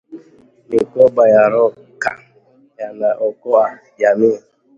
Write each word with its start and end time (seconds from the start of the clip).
Mikoba 0.69 1.29
ya 1.29 1.45
Roka 1.51 2.19
yanaokoa 2.79 3.79
jamii 3.97 4.37